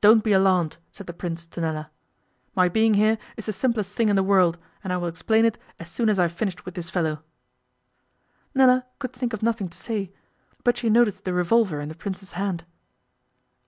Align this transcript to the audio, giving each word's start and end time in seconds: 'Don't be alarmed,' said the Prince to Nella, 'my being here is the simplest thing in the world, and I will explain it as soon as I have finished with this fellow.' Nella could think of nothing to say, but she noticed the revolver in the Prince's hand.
'Don't 0.00 0.22
be 0.22 0.30
alarmed,' 0.32 0.76
said 0.92 1.08
the 1.08 1.12
Prince 1.12 1.44
to 1.44 1.60
Nella, 1.60 1.90
'my 2.54 2.68
being 2.68 2.94
here 2.94 3.18
is 3.36 3.46
the 3.46 3.52
simplest 3.52 3.96
thing 3.96 4.08
in 4.08 4.14
the 4.14 4.22
world, 4.22 4.58
and 4.84 4.92
I 4.92 4.96
will 4.96 5.08
explain 5.08 5.44
it 5.44 5.58
as 5.80 5.90
soon 5.90 6.08
as 6.08 6.20
I 6.20 6.30
have 6.30 6.32
finished 6.32 6.64
with 6.64 6.74
this 6.74 6.88
fellow.' 6.88 7.24
Nella 8.54 8.86
could 9.00 9.12
think 9.12 9.32
of 9.32 9.42
nothing 9.42 9.68
to 9.68 9.76
say, 9.76 10.12
but 10.62 10.76
she 10.76 10.88
noticed 10.88 11.24
the 11.24 11.34
revolver 11.34 11.80
in 11.80 11.88
the 11.88 11.96
Prince's 11.96 12.34
hand. 12.38 12.64